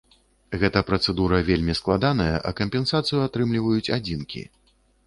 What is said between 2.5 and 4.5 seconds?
кампенсацыю атрымліваюць адзінкі.